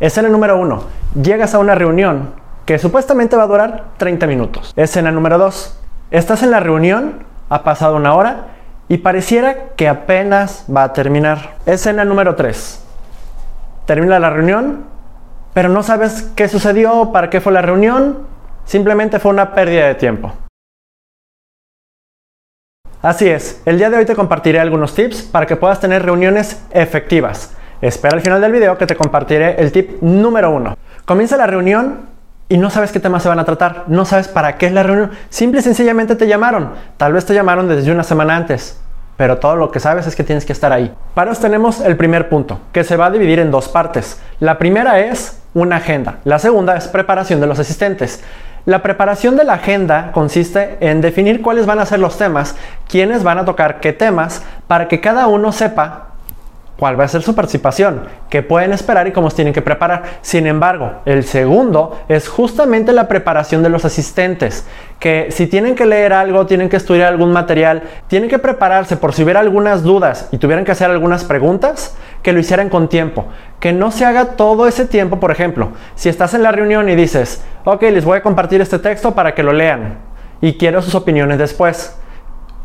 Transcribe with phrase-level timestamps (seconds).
[0.00, 0.82] Escena número 1.
[1.22, 2.32] Llegas a una reunión
[2.64, 4.72] que supuestamente va a durar 30 minutos.
[4.74, 5.78] Escena número 2.
[6.10, 8.46] Estás en la reunión, ha pasado una hora
[8.88, 11.56] y pareciera que apenas va a terminar.
[11.66, 12.82] Escena número 3.
[13.84, 14.86] Termina la reunión,
[15.52, 18.26] pero no sabes qué sucedió, para qué fue la reunión,
[18.64, 20.32] simplemente fue una pérdida de tiempo.
[23.02, 26.64] Así es, el día de hoy te compartiré algunos tips para que puedas tener reuniones
[26.70, 27.54] efectivas.
[27.80, 30.76] Espera al final del video que te compartiré el tip número uno.
[31.06, 32.00] Comienza la reunión
[32.48, 34.82] y no sabes qué temas se van a tratar, no sabes para qué es la
[34.82, 35.12] reunión.
[35.30, 36.72] Simple y sencillamente te llamaron.
[36.98, 38.78] Tal vez te llamaron desde una semana antes,
[39.16, 40.94] pero todo lo que sabes es que tienes que estar ahí.
[41.14, 44.20] Para eso tenemos el primer punto, que se va a dividir en dos partes.
[44.40, 48.22] La primera es una agenda, la segunda es preparación de los asistentes.
[48.66, 52.56] La preparación de la agenda consiste en definir cuáles van a ser los temas,
[52.88, 56.09] quiénes van a tocar qué temas, para que cada uno sepa
[56.80, 60.02] cuál va a ser su participación, qué pueden esperar y cómo se tienen que preparar.
[60.22, 64.66] Sin embargo, el segundo es justamente la preparación de los asistentes,
[64.98, 69.12] que si tienen que leer algo, tienen que estudiar algún material, tienen que prepararse por
[69.12, 73.26] si hubiera algunas dudas y tuvieran que hacer algunas preguntas, que lo hicieran con tiempo,
[73.60, 76.96] que no se haga todo ese tiempo, por ejemplo, si estás en la reunión y
[76.96, 79.98] dices, ok, les voy a compartir este texto para que lo lean
[80.40, 81.99] y quiero sus opiniones después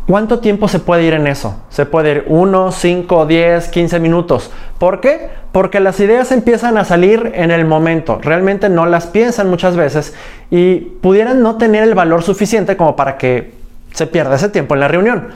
[0.07, 1.59] ¿Cuánto tiempo se puede ir en eso?
[1.69, 4.51] Se puede ir 1, 5, 10, 15 minutos.
[4.77, 5.29] ¿Por qué?
[5.51, 8.19] Porque las ideas empiezan a salir en el momento.
[8.21, 10.13] Realmente no las piensan muchas veces
[10.51, 13.53] y pudieran no tener el valor suficiente como para que
[13.93, 15.29] se pierda ese tiempo en la reunión.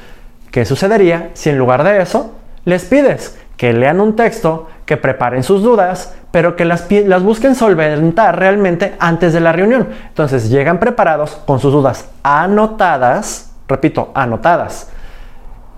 [0.52, 5.42] ¿Qué sucedería si en lugar de eso les pides que lean un texto, que preparen
[5.42, 9.88] sus dudas, pero que las, las busquen solventar realmente antes de la reunión?
[10.10, 14.90] Entonces llegan preparados con sus dudas anotadas repito, anotadas.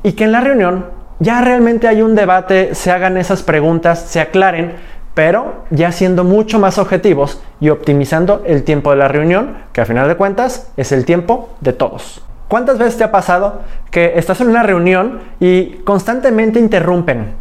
[0.01, 0.85] Y que en la reunión
[1.19, 4.73] ya realmente hay un debate, se hagan esas preguntas, se aclaren,
[5.13, 9.85] pero ya siendo mucho más objetivos y optimizando el tiempo de la reunión, que a
[9.85, 12.23] final de cuentas es el tiempo de todos.
[12.47, 13.61] ¿Cuántas veces te ha pasado
[13.91, 17.35] que estás en una reunión y constantemente interrumpen?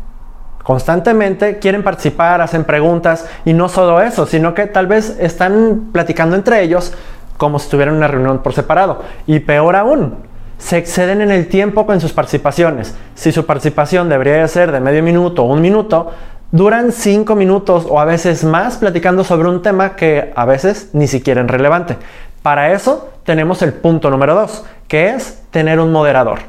[0.63, 6.37] Constantemente quieren participar, hacen preguntas y no solo eso, sino que tal vez están platicando
[6.37, 6.93] entre ellos
[7.39, 9.03] como si estuvieran en una reunión por separado.
[9.27, 10.30] Y peor aún,
[10.61, 12.95] se exceden en el tiempo con sus participaciones.
[13.15, 16.13] Si su participación debería ser de medio minuto o un minuto,
[16.53, 21.09] duran cinco minutos o a veces más platicando sobre un tema que a veces ni
[21.09, 21.97] siquiera es relevante.
[22.43, 26.41] Para eso tenemos el punto número dos, que es tener un moderador.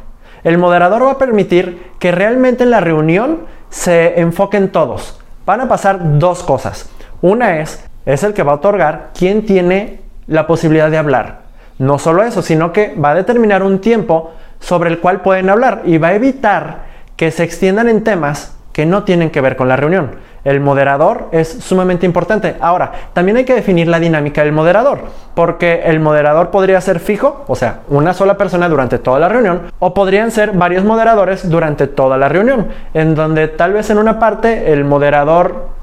[0.44, 5.20] El moderador va a permitir que realmente en la reunión se enfoquen todos.
[5.46, 6.90] Van a pasar dos cosas.
[7.22, 11.41] Una es, es el que va a otorgar quién tiene la posibilidad de hablar.
[11.82, 15.82] No solo eso, sino que va a determinar un tiempo sobre el cual pueden hablar
[15.84, 16.84] y va a evitar
[17.16, 20.12] que se extiendan en temas que no tienen que ver con la reunión.
[20.44, 22.56] El moderador es sumamente importante.
[22.62, 25.00] Ahora, también hay que definir la dinámica del moderador,
[25.34, 29.72] porque el moderador podría ser fijo, o sea, una sola persona durante toda la reunión,
[29.80, 34.20] o podrían ser varios moderadores durante toda la reunión, en donde tal vez en una
[34.20, 35.81] parte el moderador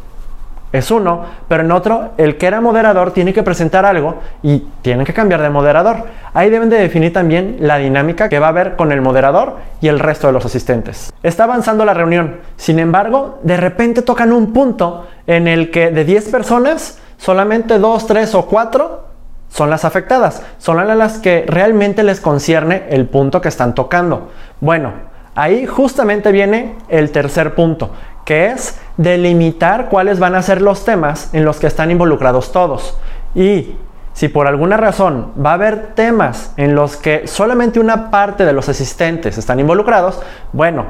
[0.72, 5.04] es uno, pero en otro el que era moderador tiene que presentar algo y tiene
[5.04, 6.04] que cambiar de moderador.
[6.34, 9.88] Ahí deben de definir también la dinámica que va a haber con el moderador y
[9.88, 11.12] el resto de los asistentes.
[11.22, 16.04] Está avanzando la reunión, sin embargo, de repente tocan un punto en el que de
[16.04, 19.08] 10 personas, solamente 2, 3 o 4
[19.48, 24.28] son las afectadas, son las que realmente les concierne el punto que están tocando.
[24.60, 24.92] Bueno,
[25.34, 27.90] ahí justamente viene el tercer punto,
[28.28, 32.98] que es delimitar cuáles van a ser los temas en los que están involucrados todos.
[33.34, 33.76] Y
[34.12, 38.52] si por alguna razón va a haber temas en los que solamente una parte de
[38.52, 40.20] los asistentes están involucrados,
[40.52, 40.84] bueno,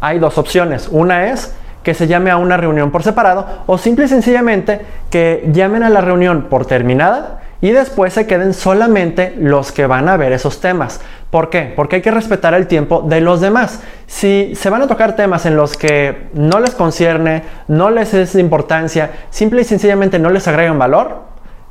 [0.00, 0.86] hay dos opciones.
[0.88, 1.52] Una es
[1.82, 5.90] que se llame a una reunión por separado o simple y sencillamente que llamen a
[5.90, 10.60] la reunión por terminada y después se queden solamente los que van a ver esos
[10.60, 11.00] temas.
[11.30, 11.72] ¿Por qué?
[11.74, 13.80] Porque hay que respetar el tiempo de los demás.
[14.06, 18.34] Si se van a tocar temas en los que no les concierne, no les es
[18.34, 21.24] de importancia, simple y sencillamente no les agregan valor,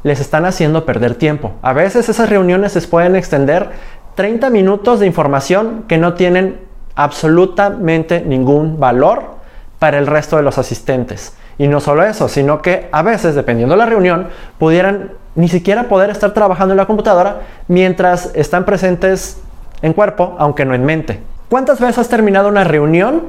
[0.04, 1.54] les están haciendo perder tiempo.
[1.62, 3.69] A veces esas reuniones se pueden extender
[4.16, 6.60] 30 minutos de información que no tienen
[6.96, 9.36] absolutamente ningún valor
[9.80, 11.34] para el resto de los asistentes.
[11.58, 14.28] Y no solo eso, sino que a veces, dependiendo de la reunión,
[14.60, 19.42] pudieran ni siquiera poder estar trabajando en la computadora mientras están presentes
[19.81, 21.22] en cuerpo, aunque no en mente.
[21.50, 23.24] ¿Cuántas veces has terminado una reunión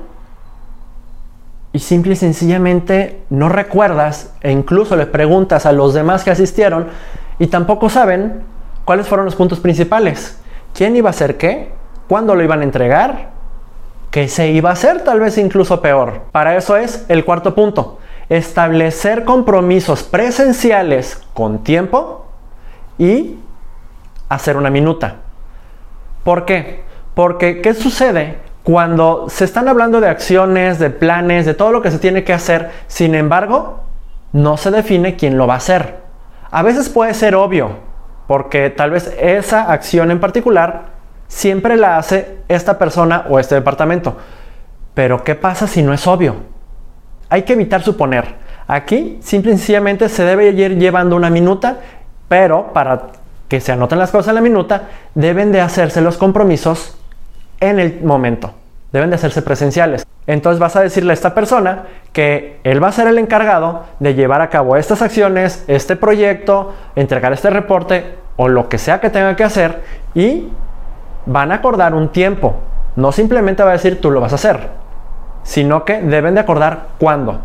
[1.72, 6.88] y simple y sencillamente no recuerdas e incluso le preguntas a los demás que asistieron
[7.38, 8.42] y tampoco saben
[8.84, 10.40] cuáles fueron los puntos principales?
[10.74, 11.72] ¿Quién iba a hacer qué?
[12.08, 13.30] ¿Cuándo lo iban a entregar?
[14.10, 15.02] ¿Qué se iba a hacer?
[15.04, 16.22] Tal vez incluso peor.
[16.32, 17.98] Para eso es el cuarto punto
[18.28, 22.26] establecer compromisos presenciales con tiempo
[22.98, 23.38] y
[24.28, 25.16] hacer una minuta.
[26.26, 26.80] ¿Por qué?
[27.14, 31.92] Porque ¿qué sucede cuando se están hablando de acciones, de planes, de todo lo que
[31.92, 32.72] se tiene que hacer?
[32.88, 33.84] Sin embargo,
[34.32, 36.00] no se define quién lo va a hacer.
[36.50, 37.76] A veces puede ser obvio,
[38.26, 40.86] porque tal vez esa acción en particular
[41.28, 44.16] siempre la hace esta persona o este departamento.
[44.94, 46.34] Pero ¿qué pasa si no es obvio?
[47.28, 48.34] Hay que evitar suponer.
[48.66, 51.76] Aquí simple y sencillamente se debe ir llevando una minuta,
[52.28, 53.12] pero para
[53.48, 54.82] que se anoten las cosas en la minuta,
[55.14, 56.96] deben de hacerse los compromisos
[57.60, 58.52] en el momento.
[58.92, 60.06] Deben de hacerse presenciales.
[60.26, 64.14] Entonces vas a decirle a esta persona que él va a ser el encargado de
[64.14, 69.10] llevar a cabo estas acciones, este proyecto, entregar este reporte o lo que sea que
[69.10, 69.82] tenga que hacer
[70.14, 70.48] y
[71.26, 72.56] van a acordar un tiempo.
[72.96, 74.70] No simplemente va a decir tú lo vas a hacer,
[75.42, 77.40] sino que deben de acordar cuándo.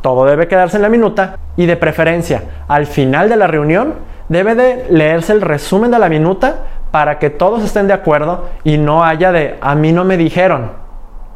[0.00, 3.94] Todo debe quedarse en la minuta y de preferencia al final de la reunión
[4.32, 6.56] debe de leerse el resumen de la minuta
[6.90, 10.72] para que todos estén de acuerdo y no haya de a mí no me dijeron.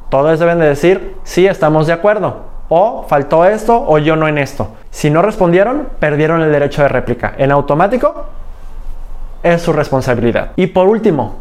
[0.08, 4.38] Todos deben de decir sí estamos de acuerdo o faltó esto o yo no en
[4.38, 4.69] esto.
[4.90, 7.34] Si no respondieron, perdieron el derecho de réplica.
[7.38, 8.25] En automático
[9.42, 10.52] es su responsabilidad.
[10.56, 11.37] Y por último,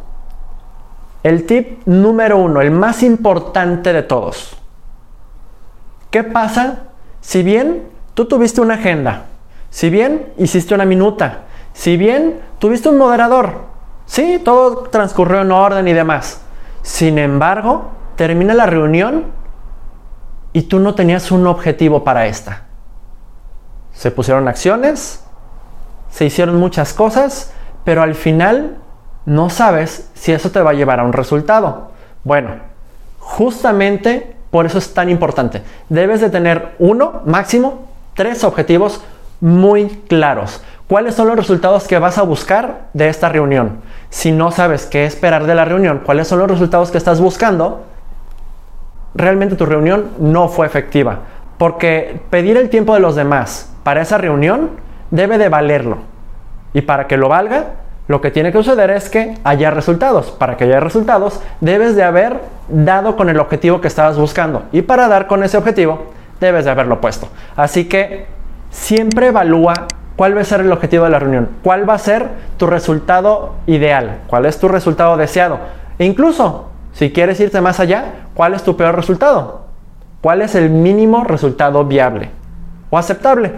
[1.24, 4.58] el tip número uno, el más importante de todos.
[6.12, 6.84] ¿Qué pasa
[7.22, 9.26] si bien tú tuviste una agenda?
[9.76, 11.40] Si bien hiciste una minuta?
[11.74, 13.66] Si bien tuviste un moderador?
[14.06, 16.40] Sí, todo transcurrió en orden y demás.
[16.82, 19.26] Sin embargo, termina la reunión
[20.54, 22.68] y tú no tenías un objetivo para esta.
[23.92, 25.26] Se pusieron acciones,
[26.10, 27.52] se hicieron muchas cosas,
[27.84, 28.78] pero al final
[29.26, 31.92] no sabes si eso te va a llevar a un resultado.
[32.24, 32.52] Bueno,
[33.20, 35.64] justamente por eso es tan importante.
[35.90, 39.02] Debes de tener uno, máximo, tres objetivos
[39.42, 40.62] muy claros.
[40.88, 43.80] ¿Cuáles son los resultados que vas a buscar de esta reunión?
[44.10, 47.84] Si no sabes qué esperar de la reunión, cuáles son los resultados que estás buscando,
[49.16, 51.20] realmente tu reunión no fue efectiva.
[51.58, 54.72] Porque pedir el tiempo de los demás para esa reunión
[55.10, 55.98] debe de valerlo.
[56.74, 57.66] Y para que lo valga,
[58.08, 60.30] lo que tiene que suceder es que haya resultados.
[60.32, 64.64] Para que haya resultados, debes de haber dado con el objetivo que estabas buscando.
[64.72, 67.28] Y para dar con ese objetivo, debes de haberlo puesto.
[67.56, 68.35] Así que
[68.76, 69.74] siempre evalúa
[70.16, 71.50] cuál va a ser el objetivo de la reunión.
[71.64, 74.20] ¿Cuál va a ser tu resultado ideal?
[74.28, 75.60] ¿Cuál es tu resultado deseado?
[75.98, 79.66] E incluso, si quieres irte más allá, ¿cuál es tu peor resultado?
[80.22, 82.30] ¿Cuál es el mínimo resultado viable
[82.90, 83.54] o aceptable?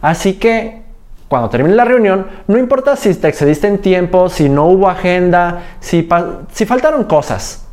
[0.00, 0.82] Así que
[1.28, 5.62] cuando termine la reunión, no importa si te excediste en tiempo, si no hubo agenda,
[5.80, 6.08] si,
[6.52, 7.66] si faltaron cosas.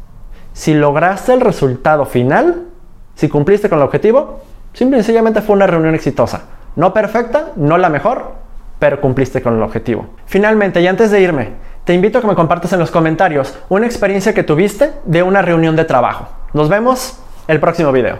[0.53, 2.63] Si lograste el resultado final,
[3.15, 4.39] si cumpliste con el objetivo,
[4.73, 6.54] simple y sencillamente fue una reunión exitosa.
[6.75, 8.33] No perfecta, no la mejor,
[8.79, 10.07] pero cumpliste con el objetivo.
[10.25, 11.49] Finalmente, y antes de irme,
[11.85, 15.41] te invito a que me compartas en los comentarios una experiencia que tuviste de una
[15.41, 16.27] reunión de trabajo.
[16.53, 18.13] Nos vemos el próximo video.